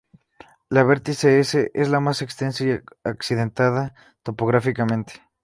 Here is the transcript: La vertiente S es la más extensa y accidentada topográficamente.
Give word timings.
La 0.71 0.81
vertiente 0.83 1.39
S 1.41 1.69
es 1.75 1.89
la 1.89 1.99
más 1.99 2.23
extensa 2.23 2.63
y 2.63 2.71
accidentada 3.03 3.93
topográficamente. 4.23 5.21